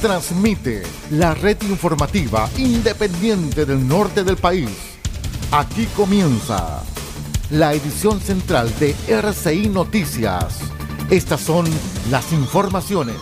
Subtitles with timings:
[0.00, 4.70] transmite la red informativa independiente del norte del país.
[5.52, 6.82] Aquí comienza
[7.50, 10.60] la edición central de RCI Noticias.
[11.10, 11.66] Estas son
[12.10, 13.16] las informaciones.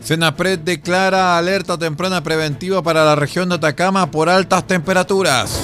[0.00, 5.60] Senapred declara alerta temprana preventiva para la región de Atacama por altas temperaturas.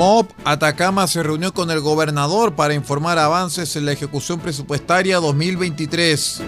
[0.00, 6.40] MOB Atacama se reunió con el gobernador para informar avances en la ejecución presupuestaria 2023.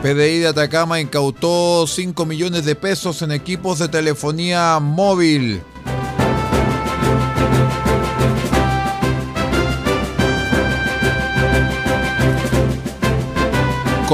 [0.00, 5.60] PDI de Atacama incautó 5 millones de pesos en equipos de telefonía móvil.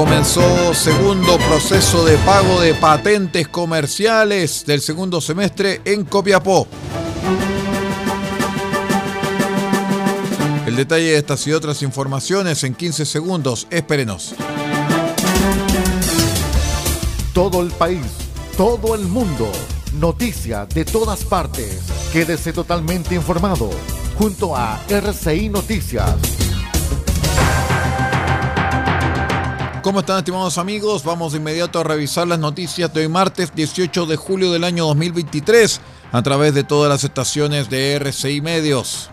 [0.01, 6.67] Comenzó segundo proceso de pago de patentes comerciales del segundo semestre en Copiapó.
[10.65, 13.67] El detalle de estas y otras informaciones en 15 segundos.
[13.69, 14.33] Espérenos.
[17.31, 18.01] Todo el país,
[18.57, 19.51] todo el mundo,
[19.99, 21.77] noticia de todas partes.
[22.11, 23.69] Quédese totalmente informado
[24.17, 26.40] junto a RCI Noticias.
[29.81, 31.03] ¿Cómo están estimados amigos?
[31.03, 34.85] Vamos de inmediato a revisar las noticias de hoy martes 18 de julio del año
[34.85, 39.09] 2023 a través de todas las estaciones de RCI Medios.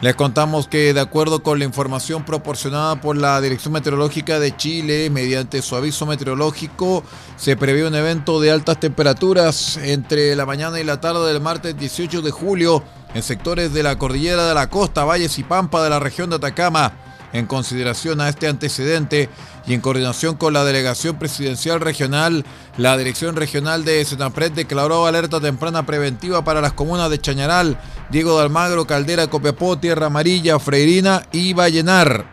[0.00, 5.10] Les contamos que de acuerdo con la información proporcionada por la Dirección Meteorológica de Chile,
[5.10, 7.02] mediante su aviso meteorológico,
[7.36, 11.76] se prevé un evento de altas temperaturas entre la mañana y la tarde del martes
[11.76, 12.84] 18 de julio
[13.16, 16.36] en sectores de la cordillera de la costa, valles y pampa de la región de
[16.36, 16.92] Atacama.
[17.32, 19.30] En consideración a este antecedente
[19.66, 22.44] y en coordinación con la Delegación Presidencial Regional,
[22.76, 28.36] la Dirección Regional de Senapred declaró alerta temprana preventiva para las comunas de Chañaral, Diego
[28.36, 32.26] de Almagro, Caldera, Copiapó, Tierra Amarilla, Freirina y Vallenar.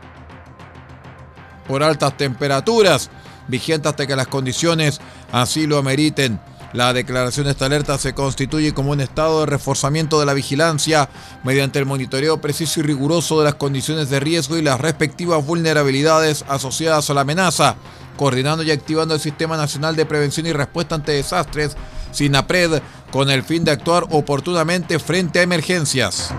[1.65, 3.09] Por altas temperaturas,
[3.47, 4.99] vigente hasta que las condiciones
[5.31, 6.41] así lo ameriten.
[6.73, 11.07] La declaración de esta alerta se constituye como un estado de reforzamiento de la vigilancia
[11.43, 16.43] mediante el monitoreo preciso y riguroso de las condiciones de riesgo y las respectivas vulnerabilidades
[16.47, 17.75] asociadas a la amenaza,
[18.17, 21.77] coordinando y activando el Sistema Nacional de Prevención y Respuesta ante Desastres,
[22.11, 26.33] SINAPRED, con el fin de actuar oportunamente frente a emergencias.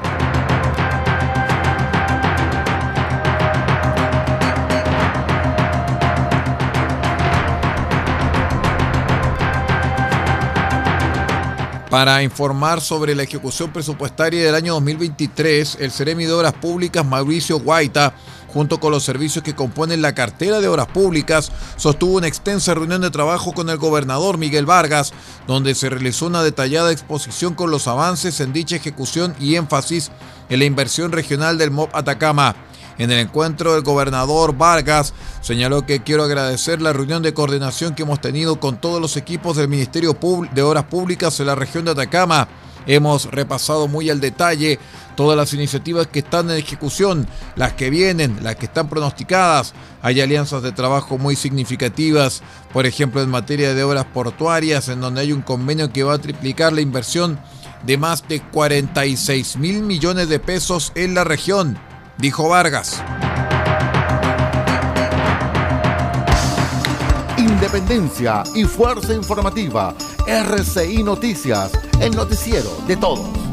[11.95, 17.61] Para informar sobre la ejecución presupuestaria del año 2023, el Ceremi de Obras Públicas Mauricio
[17.61, 18.17] Guaita,
[18.49, 23.01] junto con los servicios que componen la cartera de Obras Públicas, sostuvo una extensa reunión
[23.01, 25.13] de trabajo con el gobernador Miguel Vargas,
[25.47, 30.11] donde se realizó una detallada exposición con los avances en dicha ejecución y énfasis
[30.49, 32.57] en la inversión regional del MOB Atacama.
[32.99, 38.03] En el encuentro, el gobernador Vargas señaló que quiero agradecer la reunión de coordinación que
[38.03, 40.17] hemos tenido con todos los equipos del Ministerio
[40.53, 42.47] de Obras Públicas en la región de Atacama.
[42.87, 44.79] Hemos repasado muy al detalle
[45.17, 49.73] todas las iniciativas que están en ejecución, las que vienen, las que están pronosticadas.
[50.03, 55.23] Hay alianzas de trabajo muy significativas, por ejemplo en materia de obras portuarias, en donde
[55.23, 57.41] hay un convenio que va a triplicar la inversión
[57.87, 61.79] de más de 46 mil millones de pesos en la región
[62.19, 63.03] dijo Vargas.
[67.37, 69.95] Independencia y fuerza informativa.
[70.27, 73.44] RCI Noticias, el noticiero de todos.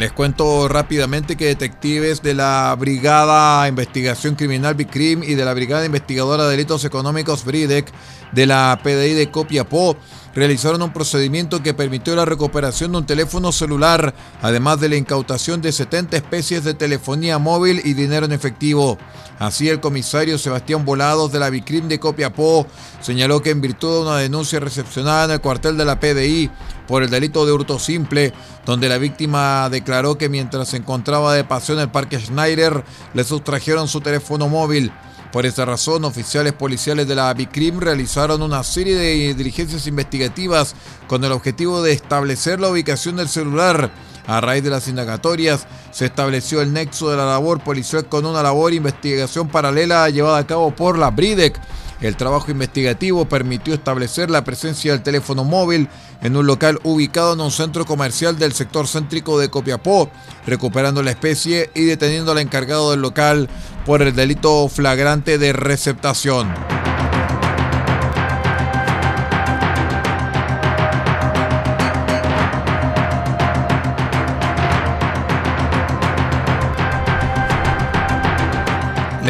[0.00, 5.84] Les cuento rápidamente que detectives de la Brigada Investigación Criminal BICRIM y de la Brigada
[5.84, 7.92] Investigadora de Delitos Económicos BRIDEC
[8.32, 9.98] de la PDI de Copiapó
[10.34, 15.60] realizaron un procedimiento que permitió la recuperación de un teléfono celular, además de la incautación
[15.60, 18.96] de 70 especies de telefonía móvil y dinero en efectivo.
[19.38, 22.66] Así, el comisario Sebastián Volados de la Bicrim de Copiapó
[23.02, 26.50] señaló que en virtud de una denuncia recepcionada en el cuartel de la PDI
[26.90, 28.32] por el delito de hurto simple,
[28.66, 32.82] donde la víctima declaró que mientras se encontraba de paseo en el Parque Schneider,
[33.14, 34.90] le sustrajeron su teléfono móvil.
[35.30, 40.74] Por esa razón, oficiales policiales de la BICRIM realizaron una serie de diligencias investigativas
[41.06, 43.92] con el objetivo de establecer la ubicación del celular.
[44.26, 48.42] A raíz de las indagatorias, se estableció el nexo de la labor policial con una
[48.42, 51.56] labor de investigación paralela llevada a cabo por la BRIDEC.
[52.00, 55.88] El trabajo investigativo permitió establecer la presencia del teléfono móvil
[56.22, 60.10] en un local ubicado en un centro comercial del sector céntrico de Copiapó,
[60.46, 63.48] recuperando la especie y deteniendo al encargado del local
[63.84, 66.48] por el delito flagrante de receptación.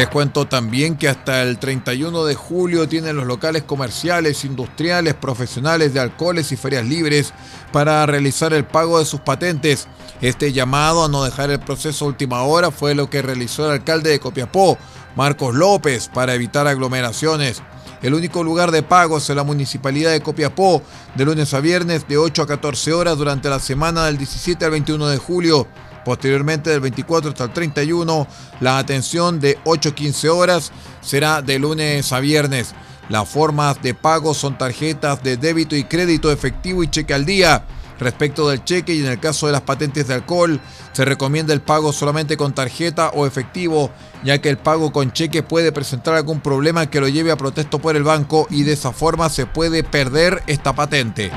[0.01, 5.93] Les cuento también que hasta el 31 de julio tienen los locales comerciales, industriales, profesionales
[5.93, 7.35] de alcoholes y ferias libres
[7.71, 9.87] para realizar el pago de sus patentes.
[10.19, 13.73] Este llamado a no dejar el proceso a última hora fue lo que realizó el
[13.73, 14.75] alcalde de Copiapó,
[15.15, 17.61] Marcos López, para evitar aglomeraciones.
[18.01, 20.81] El único lugar de pago es en la municipalidad de Copiapó,
[21.13, 24.71] de lunes a viernes de 8 a 14 horas durante la semana del 17 al
[24.71, 25.67] 21 de julio.
[26.03, 28.27] Posteriormente, del 24 hasta el 31,
[28.59, 30.71] la atención de 8 a 15 horas
[31.01, 32.73] será de lunes a viernes.
[33.09, 37.65] Las formas de pago son tarjetas de débito y crédito efectivo y cheque al día.
[37.99, 40.59] Respecto del cheque y en el caso de las patentes de alcohol,
[40.91, 43.91] se recomienda el pago solamente con tarjeta o efectivo,
[44.23, 47.77] ya que el pago con cheque puede presentar algún problema que lo lleve a protesto
[47.77, 51.31] por el banco y de esa forma se puede perder esta patente.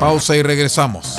[0.00, 1.18] Pausa y regresamos.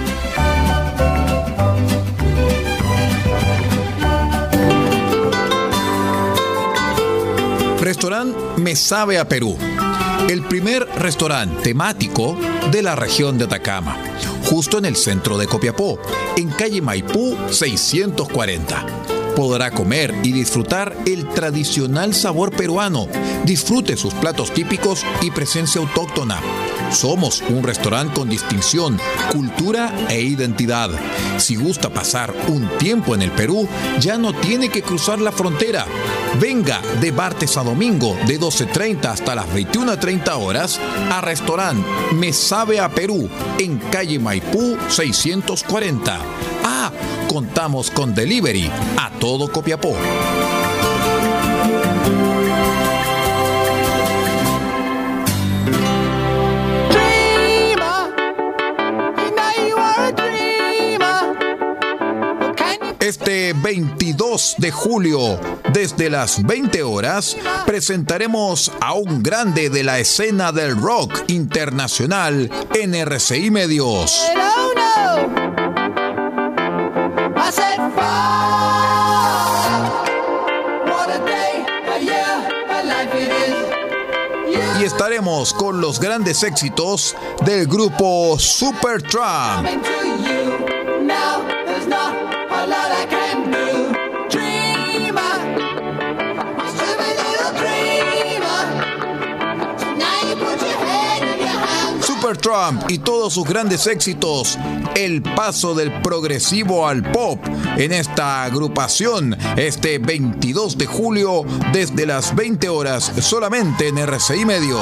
[8.01, 9.55] Restaurante Me Sabe a Perú.
[10.27, 12.35] El primer restaurante temático
[12.71, 13.95] de la región de Atacama,
[14.45, 15.99] justo en el centro de Copiapó,
[16.35, 19.00] en calle Maipú 640
[19.35, 23.07] podrá comer y disfrutar el tradicional sabor peruano.
[23.45, 26.39] Disfrute sus platos típicos y presencia autóctona.
[26.91, 28.99] Somos un restaurante con distinción,
[29.31, 30.89] cultura e identidad.
[31.37, 33.67] Si gusta pasar un tiempo en el Perú,
[33.99, 35.85] ya no tiene que cruzar la frontera.
[36.39, 40.79] Venga de martes a domingo de 12.30 hasta las 21.30 horas
[41.11, 46.50] a restaurante Me Sabe a Perú en calle Maipú 640.
[47.31, 49.95] Contamos con delivery a todo Copiapó.
[62.99, 65.39] Este 22 de julio,
[65.71, 72.93] desde las 20 horas, presentaremos a un grande de la escena del rock internacional en
[72.93, 74.21] RCI Medios.
[84.79, 87.15] Y estaremos con los grandes éxitos
[87.45, 89.67] del grupo Supertramp.
[102.37, 104.57] Trump y todos sus grandes éxitos,
[104.95, 107.39] el paso del progresivo al pop
[107.77, 114.81] en esta agrupación este 22 de julio desde las 20 horas solamente en RCI Medios.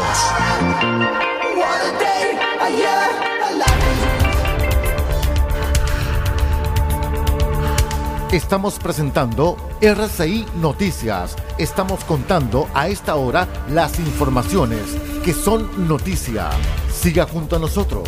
[8.31, 11.35] Estamos presentando RCI Noticias.
[11.57, 14.81] Estamos contando a esta hora las informaciones
[15.25, 16.51] que son noticia.
[16.93, 18.07] Siga junto a nosotros.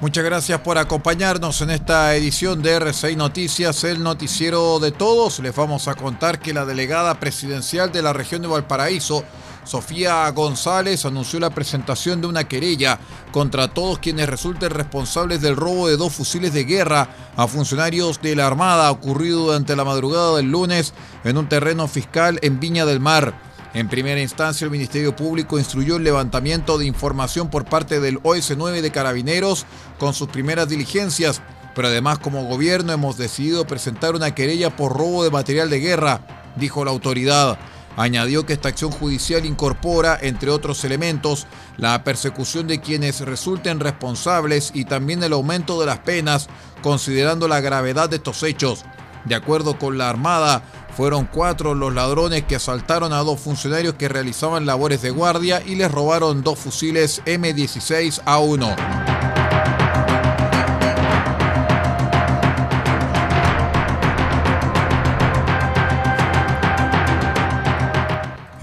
[0.00, 5.40] Muchas gracias por acompañarnos en esta edición de RCI Noticias, el noticiero de todos.
[5.40, 9.24] Les vamos a contar que la delegada presidencial de la región de Valparaíso
[9.66, 13.00] Sofía González anunció la presentación de una querella
[13.32, 18.36] contra todos quienes resulten responsables del robo de dos fusiles de guerra a funcionarios de
[18.36, 20.94] la Armada ocurrido durante la madrugada del lunes
[21.24, 23.34] en un terreno fiscal en Viña del Mar.
[23.74, 28.80] En primera instancia, el Ministerio Público instruyó el levantamiento de información por parte del OS9
[28.80, 29.66] de Carabineros
[29.98, 31.42] con sus primeras diligencias,
[31.74, 36.20] pero además como gobierno hemos decidido presentar una querella por robo de material de guerra,
[36.54, 37.58] dijo la autoridad.
[37.96, 41.46] Añadió que esta acción judicial incorpora, entre otros elementos,
[41.78, 46.48] la persecución de quienes resulten responsables y también el aumento de las penas,
[46.82, 48.84] considerando la gravedad de estos hechos.
[49.24, 50.62] De acuerdo con la Armada,
[50.94, 55.74] fueron cuatro los ladrones que asaltaron a dos funcionarios que realizaban labores de guardia y
[55.74, 59.15] les robaron dos fusiles M16A1.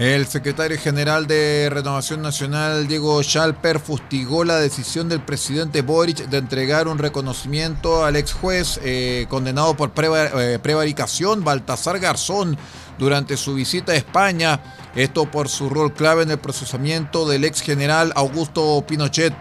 [0.04, 6.36] El secretario general de Renovación Nacional, Diego Schalper, fustigó la decisión del presidente Boric de
[6.36, 12.58] entregar un reconocimiento al ex juez eh, condenado por eh, prevaricación, Baltasar Garzón,
[12.98, 14.60] durante su visita a España.
[14.94, 19.32] Esto por su rol clave en el procesamiento del ex general Augusto Pinochet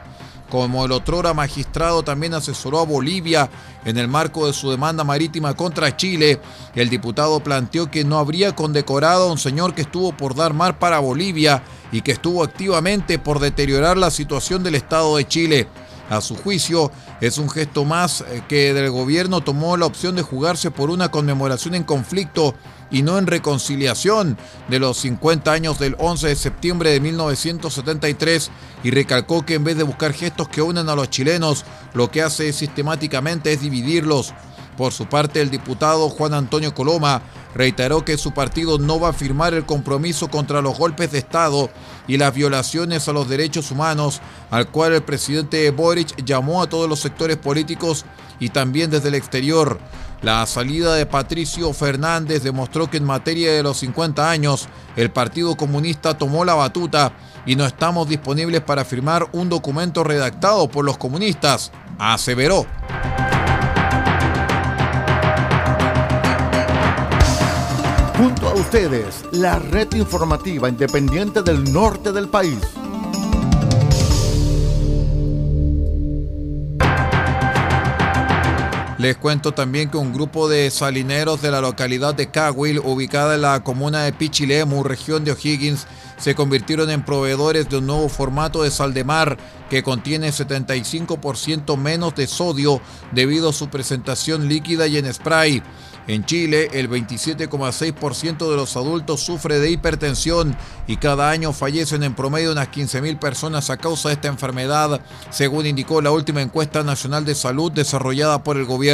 [0.53, 3.49] como el otrora magistrado también asesoró a Bolivia
[3.85, 6.39] en el marco de su demanda marítima contra Chile,
[6.75, 10.77] el diputado planteó que no habría condecorado a un señor que estuvo por dar mar
[10.77, 15.67] para Bolivia y que estuvo activamente por deteriorar la situación del Estado de Chile.
[16.11, 20.21] A su juicio, es un gesto más eh, que del gobierno tomó la opción de
[20.21, 22.53] jugarse por una conmemoración en conflicto
[22.93, 24.37] y no en reconciliación
[24.69, 28.51] de los 50 años del 11 de septiembre de 1973
[28.83, 32.21] y recalcó que en vez de buscar gestos que unan a los chilenos, lo que
[32.21, 34.33] hace sistemáticamente es dividirlos.
[34.77, 37.21] Por su parte, el diputado Juan Antonio Coloma
[37.55, 41.69] reiteró que su partido no va a firmar el compromiso contra los golpes de Estado
[42.07, 46.89] y las violaciones a los derechos humanos, al cual el presidente Boric llamó a todos
[46.89, 48.05] los sectores políticos
[48.39, 49.79] y también desde el exterior.
[50.23, 55.57] La salida de Patricio Fernández demostró que en materia de los 50 años el Partido
[55.57, 57.11] Comunista tomó la batuta
[57.45, 62.65] y no estamos disponibles para firmar un documento redactado por los comunistas, aseveró.
[68.17, 72.59] Junto a ustedes, la red informativa independiente del norte del país.
[79.03, 83.41] Les cuento también que un grupo de salineros de la localidad de Cahuil, ubicada en
[83.41, 88.63] la comuna de Pichilemu, región de O'Higgins, se convirtieron en proveedores de un nuevo formato
[88.63, 89.37] de sal de mar
[89.69, 92.79] que contiene 75% menos de sodio
[93.11, 95.61] debido a su presentación líquida y en spray.
[96.05, 100.55] En Chile, el 27,6% de los adultos sufre de hipertensión
[100.85, 105.65] y cada año fallecen en promedio unas 15.000 personas a causa de esta enfermedad, según
[105.65, 108.92] indicó la última encuesta nacional de salud desarrollada por el gobierno.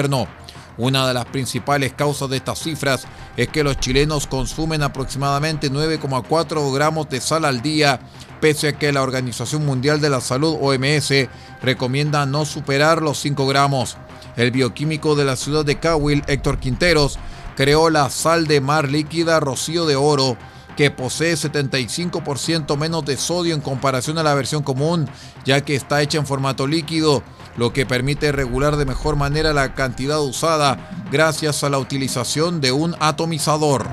[0.78, 6.74] Una de las principales causas de estas cifras es que los chilenos consumen aproximadamente 9,4
[6.74, 8.00] gramos de sal al día,
[8.40, 11.28] pese a que la Organización Mundial de la Salud, OMS,
[11.62, 13.98] recomienda no superar los 5 gramos.
[14.38, 17.20] El bioquímico de la ciudad de Cahuil, Héctor Quinteros,
[17.58, 20.38] creó la sal de mar líquida Rocío de Oro,
[20.78, 25.10] que posee 75% menos de sodio en comparación a la versión común,
[25.44, 27.22] ya que está hecha en formato líquido,
[27.60, 32.72] lo que permite regular de mejor manera la cantidad usada gracias a la utilización de
[32.72, 33.86] un atomizador.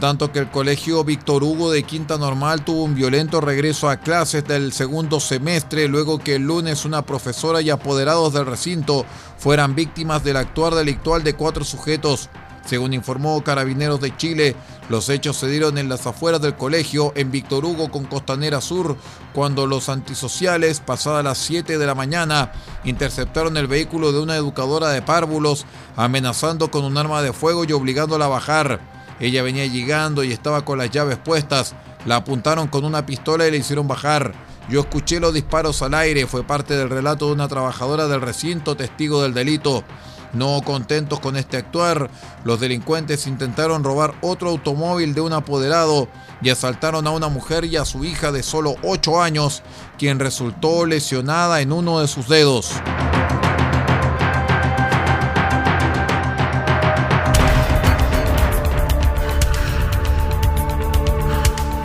[0.00, 4.44] tanto que el colegio Víctor Hugo de Quinta Normal tuvo un violento regreso a clases
[4.44, 9.06] del segundo semestre luego que el lunes una profesora y apoderados del recinto
[9.38, 12.30] fueran víctimas del actuar delictual de cuatro sujetos.
[12.64, 14.54] Según informó Carabineros de Chile,
[14.88, 18.96] los hechos se dieron en las afueras del colegio, en Víctor Hugo con Costanera Sur,
[19.32, 22.52] cuando los antisociales, pasadas las 7 de la mañana,
[22.84, 25.66] interceptaron el vehículo de una educadora de párvulos,
[25.96, 28.80] amenazando con un arma de fuego y obligándola a bajar.
[29.18, 31.74] Ella venía llegando y estaba con las llaves puestas.
[32.06, 34.34] La apuntaron con una pistola y le hicieron bajar.
[34.68, 38.76] Yo escuché los disparos al aire, fue parte del relato de una trabajadora del recinto,
[38.76, 39.84] testigo del delito.
[40.32, 42.10] No contentos con este actuar,
[42.44, 46.08] los delincuentes intentaron robar otro automóvil de un apoderado
[46.40, 49.62] y asaltaron a una mujer y a su hija de solo 8 años,
[49.98, 52.72] quien resultó lesionada en uno de sus dedos.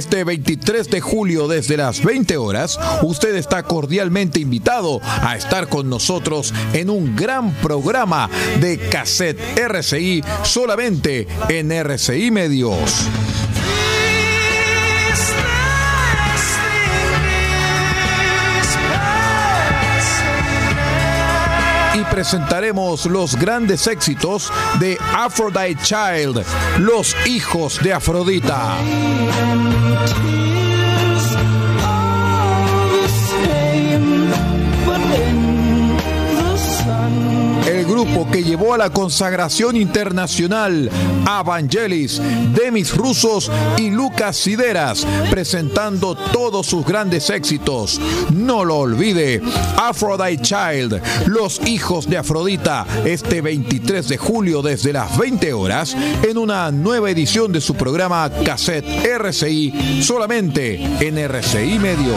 [0.00, 5.90] Este 23 de julio desde las 20 horas, usted está cordialmente invitado a estar con
[5.90, 8.30] nosotros en un gran programa
[8.62, 13.10] de cassette RCI solamente en RCI Medios.
[22.10, 26.44] Presentaremos los grandes éxitos de Aphrodite Child,
[26.78, 28.76] los hijos de Afrodita.
[38.30, 40.88] Que llevó a la consagración internacional
[41.26, 42.20] a Vangelis,
[42.54, 48.00] Demis Rusos y Lucas Sideras, presentando todos sus grandes éxitos.
[48.32, 49.42] No lo olvide,
[49.76, 56.38] Aphrodite Child, Los Hijos de Afrodita, este 23 de julio desde las 20 horas, en
[56.38, 62.16] una nueva edición de su programa Cassette RCI, solamente en RCI Medios.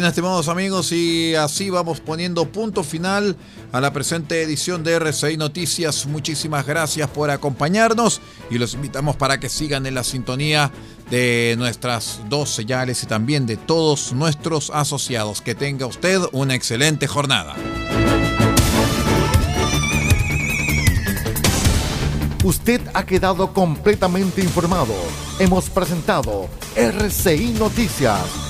[0.00, 3.36] Bien, estimados amigos, y así vamos poniendo punto final
[3.70, 6.06] a la presente edición de RCI Noticias.
[6.06, 10.72] Muchísimas gracias por acompañarnos y los invitamos para que sigan en la sintonía
[11.10, 15.42] de nuestras dos señales y también de todos nuestros asociados.
[15.42, 17.54] Que tenga usted una excelente jornada.
[22.42, 24.94] Usted ha quedado completamente informado.
[25.38, 28.49] Hemos presentado RCI Noticias